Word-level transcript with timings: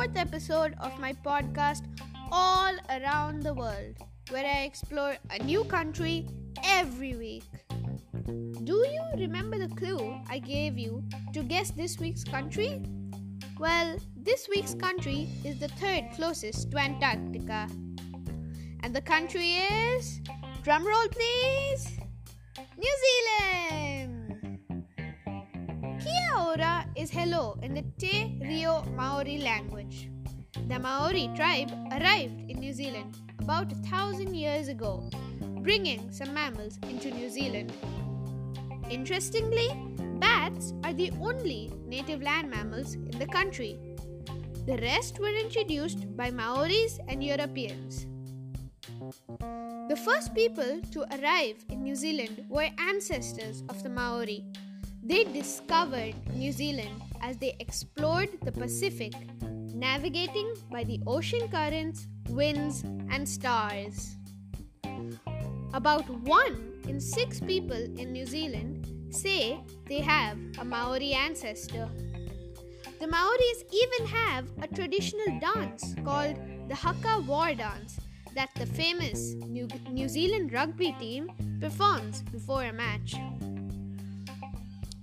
fourth 0.00 0.16
episode 0.16 0.74
of 0.80 0.98
my 0.98 1.12
podcast, 1.12 1.82
All 2.32 2.74
Around 2.88 3.42
the 3.42 3.52
World, 3.52 3.96
where 4.30 4.46
I 4.46 4.62
explore 4.62 5.16
a 5.30 5.42
new 5.42 5.64
country 5.64 6.26
every 6.64 7.16
week. 7.16 7.44
Do 8.64 8.84
you 8.88 9.02
remember 9.18 9.58
the 9.58 9.74
clue 9.74 10.18
I 10.28 10.38
gave 10.38 10.78
you 10.78 11.04
to 11.34 11.42
guess 11.42 11.70
this 11.72 11.98
week's 11.98 12.24
country? 12.24 12.82
Well, 13.58 13.98
this 14.16 14.48
week's 14.48 14.74
country 14.74 15.28
is 15.44 15.58
the 15.58 15.68
third 15.68 16.04
closest 16.14 16.70
to 16.70 16.78
Antarctica. 16.78 17.68
And 18.82 18.94
the 18.94 19.02
country 19.02 19.56
is. 19.56 20.20
Drumroll, 20.64 21.10
please! 21.10 21.98
New 22.78 22.94
Zealand! 23.04 23.89
Is 27.00 27.10
hello 27.10 27.58
in 27.62 27.72
the 27.72 27.82
Te 27.96 28.38
Reo 28.42 28.84
Maori 28.94 29.38
language. 29.38 30.10
The 30.68 30.78
Maori 30.78 31.30
tribe 31.34 31.70
arrived 31.92 32.50
in 32.50 32.60
New 32.60 32.74
Zealand 32.74 33.16
about 33.38 33.72
a 33.72 33.76
thousand 33.76 34.34
years 34.34 34.68
ago, 34.68 35.08
bringing 35.62 36.12
some 36.12 36.34
mammals 36.34 36.78
into 36.82 37.10
New 37.10 37.30
Zealand. 37.30 37.72
Interestingly, 38.90 39.68
bats 40.18 40.74
are 40.84 40.92
the 40.92 41.10
only 41.22 41.72
native 41.86 42.20
land 42.20 42.50
mammals 42.50 42.92
in 42.92 43.18
the 43.18 43.26
country. 43.26 43.78
The 44.66 44.76
rest 44.82 45.18
were 45.18 45.34
introduced 45.44 46.14
by 46.18 46.30
Maoris 46.30 46.98
and 47.08 47.24
Europeans. 47.24 48.04
The 49.88 49.98
first 50.04 50.34
people 50.34 50.82
to 50.92 51.06
arrive 51.16 51.64
in 51.70 51.82
New 51.82 51.94
Zealand 51.94 52.44
were 52.50 52.68
ancestors 52.78 53.62
of 53.70 53.82
the 53.82 53.88
Maori. 53.88 54.44
They 55.10 55.24
discovered 55.24 56.14
New 56.34 56.52
Zealand 56.52 57.02
as 57.20 57.36
they 57.36 57.56
explored 57.58 58.28
the 58.44 58.52
Pacific, 58.52 59.12
navigating 59.74 60.54
by 60.70 60.84
the 60.84 61.00
ocean 61.04 61.48
currents, 61.48 62.06
winds, 62.28 62.84
and 63.10 63.28
stars. 63.28 64.14
About 65.74 66.08
one 66.08 66.80
in 66.86 67.00
six 67.00 67.40
people 67.40 67.76
in 67.98 68.12
New 68.12 68.24
Zealand 68.24 68.86
say 69.10 69.58
they 69.88 69.98
have 69.98 70.38
a 70.60 70.64
Maori 70.64 71.12
ancestor. 71.12 71.88
The 73.00 73.08
Maoris 73.08 73.64
even 73.72 74.06
have 74.06 74.46
a 74.62 74.68
traditional 74.68 75.40
dance 75.40 75.92
called 76.04 76.36
the 76.68 76.76
Haka 76.76 77.24
War 77.26 77.52
Dance 77.52 77.98
that 78.36 78.50
the 78.54 78.66
famous 78.66 79.34
New, 79.48 79.66
New 79.90 80.08
Zealand 80.08 80.52
rugby 80.52 80.94
team 81.00 81.32
performs 81.60 82.22
before 82.30 82.62
a 82.62 82.72
match. 82.72 83.16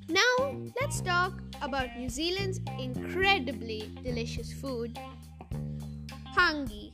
Now, 0.10 0.56
let's 0.80 1.02
talk 1.02 1.42
about 1.62 1.98
New 1.98 2.10
Zealand's 2.10 2.62
incredibly 2.80 3.92
delicious 4.04 4.54
food. 4.54 4.98
Hangi, 6.36 6.94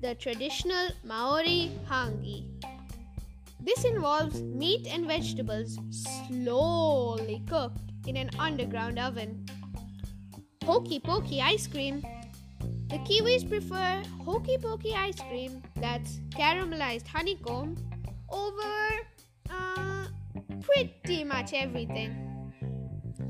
the, 0.00 0.14
traditional 0.16 0.88
Maori 1.04 1.70
hangi. 1.88 2.48
This 3.60 3.84
involves 3.84 4.42
meat 4.42 4.88
and 4.88 5.06
vegetables 5.06 5.78
slowly 5.90 7.42
cooked 7.48 7.78
in 8.08 8.16
an 8.16 8.30
underground 8.36 8.98
oven. 8.98 9.46
Hokey 10.64 10.98
pokey 10.98 11.40
ice 11.40 11.68
cream. 11.68 12.02
The 12.88 12.98
Kiwis 12.98 13.48
prefer 13.48 14.02
hokey 14.24 14.58
pokey 14.58 14.94
ice 14.94 15.20
cream 15.28 15.62
that's 15.76 16.18
caramelized 16.30 17.06
honeycomb 17.06 17.76
over 18.28 19.06
pretty 20.62 21.24
much 21.24 21.52
everything. 21.52 22.52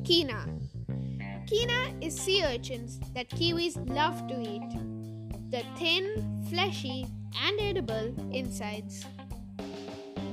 Kina. 0.05 0.47
Kina 1.47 1.95
is 2.01 2.19
sea 2.19 2.45
urchins 2.45 3.01
that 3.15 3.29
Kiwis 3.29 3.77
love 3.89 4.27
to 4.29 4.41
eat. 4.41 4.71
The 5.51 5.63
thin, 5.77 6.45
fleshy, 6.49 7.07
and 7.45 7.61
edible 7.61 8.15
insides. 8.33 9.05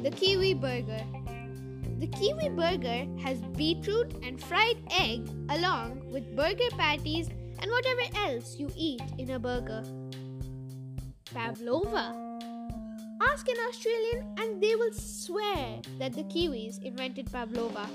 The 0.04 0.12
Kiwi 0.12 0.54
Burger. 0.54 1.04
The 2.00 2.08
Kiwi 2.08 2.50
Burger 2.50 3.06
has 3.22 3.40
beetroot 3.58 4.16
and 4.24 4.42
fried 4.42 4.78
egg 4.92 5.30
along 5.50 6.10
with 6.12 6.36
burger 6.36 6.70
patties 6.78 7.28
and 7.62 7.70
whatever 7.70 8.02
else 8.16 8.56
you 8.58 8.72
eat 8.76 9.02
in 9.18 9.32
a 9.32 9.40
burger. 9.40 9.84
Pavlova. 11.34 12.29
Ask 13.22 13.50
an 13.50 13.58
Australian 13.68 14.36
and 14.38 14.62
they 14.62 14.76
will 14.76 14.94
swear 14.94 15.82
that 15.98 16.14
the 16.14 16.24
Kiwis 16.24 16.82
invented 16.84 17.32
Pavlova. 17.32 17.88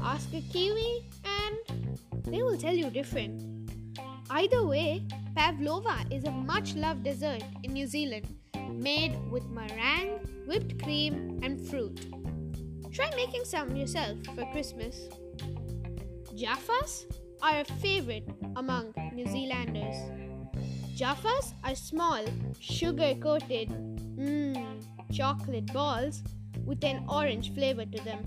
Ask 0.00 0.32
a 0.34 0.40
Kiwi 0.52 1.04
and 1.24 1.98
they 2.24 2.42
will 2.42 2.56
tell 2.56 2.74
you 2.74 2.88
different. 2.90 3.42
Either 4.30 4.64
way, 4.66 5.04
Pavlova 5.36 6.04
is 6.10 6.24
a 6.24 6.30
much 6.30 6.74
loved 6.74 7.02
dessert 7.02 7.42
in 7.64 7.72
New 7.72 7.86
Zealand 7.86 8.26
made 8.72 9.16
with 9.30 9.44
meringue, 9.46 10.20
whipped 10.46 10.82
cream, 10.82 11.40
and 11.42 11.60
fruit. 11.68 12.06
Try 12.92 13.10
making 13.16 13.44
some 13.44 13.74
yourself 13.74 14.16
for 14.34 14.44
Christmas. 14.52 15.08
Jaffas 16.34 17.06
are 17.42 17.60
a 17.60 17.64
favorite 17.64 18.28
among 18.56 18.94
New 19.12 19.26
Zealanders. 19.26 20.25
Jaffas 20.96 21.52
are 21.62 21.74
small, 21.74 22.24
sugar 22.58 23.14
coated, 23.20 23.68
mmm, 24.16 24.82
chocolate 25.12 25.70
balls 25.70 26.22
with 26.64 26.82
an 26.84 27.04
orange 27.06 27.52
flavor 27.52 27.84
to 27.84 28.02
them. 28.02 28.20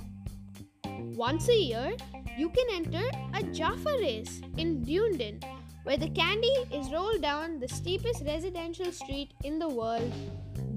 Once 1.15 1.49
a 1.49 1.57
year, 1.57 1.93
you 2.37 2.49
can 2.49 2.67
enter 2.71 3.09
a 3.33 3.41
Jaffa 3.41 3.97
race 3.99 4.41
in 4.57 4.83
Dunedin 4.83 5.39
where 5.81 5.97
the 5.97 6.11
candy 6.11 6.53
is 6.71 6.91
rolled 6.91 7.23
down 7.23 7.59
the 7.59 7.67
steepest 7.67 8.23
residential 8.23 8.91
street 8.91 9.33
in 9.43 9.57
the 9.57 9.67
world, 9.67 10.13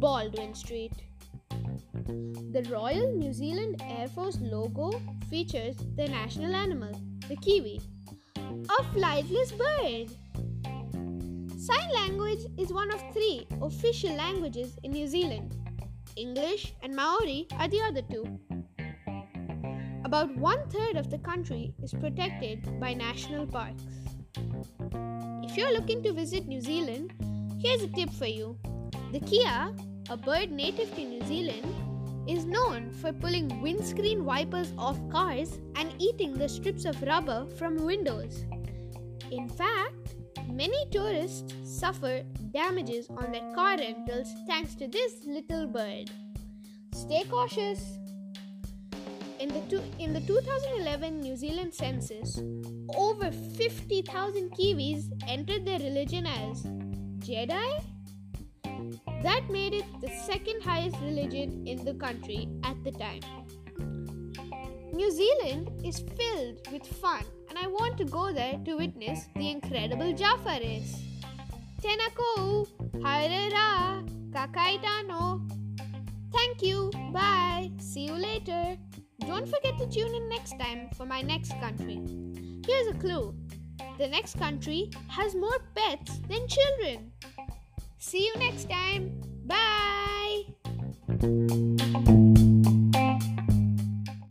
Baldwin 0.00 0.54
Street. 0.54 0.94
The 2.06 2.66
Royal 2.70 3.14
New 3.14 3.34
Zealand 3.34 3.82
Air 3.86 4.08
Force 4.08 4.38
logo 4.40 4.98
features 5.28 5.76
the 5.96 6.08
national 6.08 6.54
animal, 6.56 6.98
the 7.28 7.36
kiwi, 7.36 7.82
a 8.38 8.82
flightless 8.94 9.52
bird. 9.58 10.08
Sign 11.62 11.92
language 11.94 12.44
is 12.58 12.72
one 12.72 12.92
of 12.92 13.00
three 13.12 13.46
official 13.62 14.12
languages 14.16 14.76
in 14.82 14.90
New 14.90 15.06
Zealand. 15.06 15.54
English 16.16 16.74
and 16.82 16.92
Maori 16.92 17.46
are 17.56 17.68
the 17.68 17.80
other 17.82 18.02
two. 18.02 18.26
About 20.04 20.36
one 20.36 20.68
third 20.70 20.96
of 20.96 21.08
the 21.08 21.18
country 21.18 21.72
is 21.80 21.92
protected 21.92 22.80
by 22.80 22.94
national 22.94 23.46
parks. 23.46 23.84
If 25.44 25.56
you're 25.56 25.72
looking 25.72 26.02
to 26.02 26.12
visit 26.12 26.48
New 26.48 26.60
Zealand, 26.60 27.12
here's 27.60 27.84
a 27.84 27.94
tip 27.94 28.10
for 28.10 28.26
you. 28.26 28.58
The 29.12 29.20
kea, 29.20 29.46
a 30.10 30.16
bird 30.16 30.50
native 30.50 30.92
to 30.96 31.04
New 31.04 31.24
Zealand, 31.26 31.64
is 32.28 32.44
known 32.44 32.90
for 32.90 33.12
pulling 33.12 33.62
windscreen 33.62 34.24
wipers 34.24 34.72
off 34.76 34.98
cars 35.10 35.60
and 35.76 35.94
eating 36.00 36.34
the 36.34 36.48
strips 36.48 36.86
of 36.86 37.00
rubber 37.02 37.46
from 37.56 37.84
windows. 37.86 38.46
In 39.30 39.48
fact, 39.48 40.01
many 40.62 40.86
tourists 40.92 41.54
suffer 41.64 42.22
damages 42.52 43.08
on 43.10 43.32
their 43.32 43.48
car 43.54 43.76
rentals 43.78 44.28
thanks 44.46 44.76
to 44.76 44.86
this 44.86 45.14
little 45.26 45.66
bird. 45.66 46.08
Stay 46.94 47.24
cautious. 47.28 47.80
In 49.40 49.48
the, 49.48 49.62
two, 49.68 49.82
in 49.98 50.12
the 50.12 50.20
2011 50.20 51.18
New 51.18 51.34
Zealand 51.36 51.74
census, 51.74 52.40
over 52.96 53.32
50,000 53.32 54.52
Kiwis 54.52 55.10
entered 55.26 55.66
their 55.66 55.80
religion 55.80 56.26
as 56.26 56.62
Jedi. 57.26 57.82
That 59.24 59.50
made 59.50 59.74
it 59.74 59.86
the 60.00 60.10
second 60.30 60.62
highest 60.62 60.96
religion 61.00 61.66
in 61.66 61.84
the 61.84 61.94
country 61.94 62.48
at 62.62 62.76
the 62.84 62.92
time. 62.92 63.22
New 64.92 65.10
Zealand 65.10 65.72
is 65.84 66.04
filled 66.16 66.58
with 66.70 66.86
fun, 66.86 67.24
and 67.52 67.62
I 67.62 67.68
want 67.68 67.98
to 67.98 68.04
go 68.06 68.32
there 68.32 68.58
to 68.64 68.76
witness 68.76 69.28
the 69.36 69.50
incredible 69.50 70.14
Jaffa 70.14 70.58
race. 70.60 70.96
Tenako, 71.82 72.66
Hairera, 73.04 74.02
Kakaitano. 74.30 75.46
Thank 76.32 76.62
you, 76.62 76.90
bye, 77.12 77.70
see 77.78 78.06
you 78.06 78.14
later. 78.14 78.78
Don't 79.20 79.46
forget 79.46 79.76
to 79.76 79.86
tune 79.86 80.14
in 80.14 80.30
next 80.30 80.58
time 80.58 80.88
for 80.96 81.04
my 81.04 81.20
next 81.20 81.52
country. 81.60 82.00
Here's 82.66 82.86
a 82.86 82.94
clue 82.98 83.34
the 83.98 84.08
next 84.08 84.38
country 84.38 84.90
has 85.08 85.34
more 85.34 85.58
pets 85.74 86.20
than 86.30 86.48
children. 86.48 87.12
See 87.98 88.24
you 88.24 88.34
next 88.38 88.70
time. 88.70 89.12
Bye. 89.44 90.44